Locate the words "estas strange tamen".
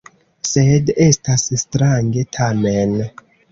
1.09-2.99